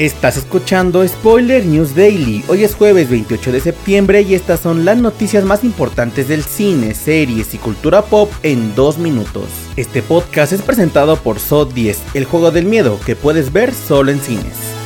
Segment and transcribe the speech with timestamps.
[0.00, 2.42] Estás escuchando Spoiler News Daily.
[2.48, 6.94] Hoy es jueves 28 de septiembre y estas son las noticias más importantes del cine,
[6.94, 9.44] series y cultura pop en dos minutos.
[9.76, 14.10] Este podcast es presentado por SOT 10, el juego del miedo que puedes ver solo
[14.10, 14.79] en cines.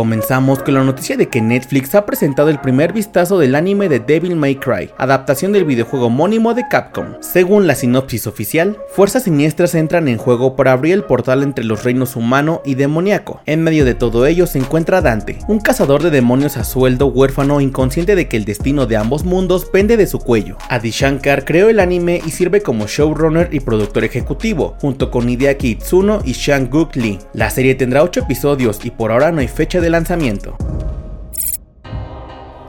[0.00, 4.00] Comenzamos con la noticia de que Netflix ha presentado el primer vistazo del anime de
[4.00, 7.16] Devil May Cry, adaptación del videojuego homónimo de Capcom.
[7.20, 11.84] Según la sinopsis oficial, fuerzas siniestras entran en juego para abrir el portal entre los
[11.84, 13.42] reinos humano y demoníaco.
[13.44, 17.60] En medio de todo ello se encuentra Dante, un cazador de demonios a sueldo huérfano
[17.60, 20.56] inconsciente de que el destino de ambos mundos pende de su cuello.
[20.70, 25.72] Adi Shankar creó el anime y sirve como showrunner y productor ejecutivo, junto con Hideaki
[25.72, 27.18] Itsuno y Shang-Guk Lee.
[27.34, 30.56] La serie tendrá 8 episodios y por ahora no hay fecha de lanzamiento.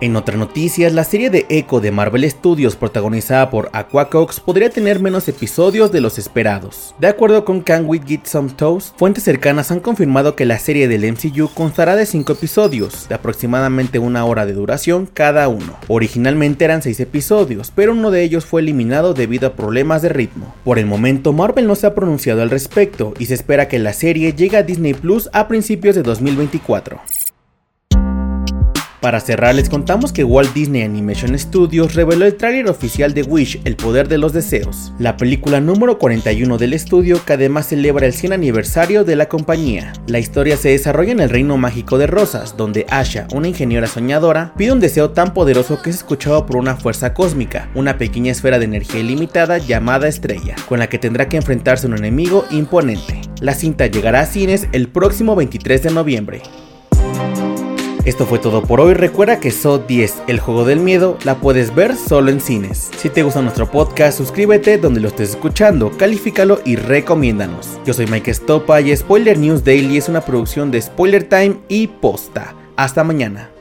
[0.04, 5.00] En otras noticias, la serie de Echo de Marvel Studios protagonizada por Aquacox podría tener
[5.00, 6.96] menos episodios de los esperados.
[6.98, 10.88] De acuerdo con Can We Get Some Toast, fuentes cercanas han confirmado que la serie
[10.88, 15.78] del MCU constará de 5 episodios, de aproximadamente una hora de duración cada uno.
[15.88, 20.56] Originalmente eran 6 episodios, pero uno de ellos fue eliminado debido a problemas de ritmo.
[20.64, 23.94] Por el momento, Marvel no se ha pronunciado al respecto y se espera que la
[23.94, 27.00] serie llegue a Disney Plus a principios de 2024.
[29.02, 33.60] Para cerrar les contamos que Walt Disney Animation Studios reveló el tráiler oficial de Wish,
[33.66, 38.14] El Poder de los Deseos, la película número 41 del estudio que además celebra el
[38.14, 39.92] 100 aniversario de la compañía.
[40.06, 44.54] La historia se desarrolla en el reino mágico de Rosas, donde Asha, una ingeniera soñadora,
[44.56, 48.60] pide un deseo tan poderoso que es escuchado por una fuerza cósmica, una pequeña esfera
[48.60, 53.20] de energía ilimitada llamada Estrella, con la que tendrá que enfrentarse a un enemigo imponente.
[53.40, 56.44] La cinta llegará a cines el próximo 23 de noviembre.
[58.04, 58.96] Esto fue todo por hoy.
[58.96, 62.90] Recuerda que So 10, el juego del miedo, la puedes ver solo en cines.
[62.98, 67.80] Si te gusta nuestro podcast, suscríbete donde lo estés escuchando, califícalo y recomiéndanos.
[67.86, 71.88] Yo soy Mike Stopa y Spoiler News Daily es una producción de Spoiler Time y
[71.88, 72.56] Posta.
[72.76, 73.52] Hasta mañana.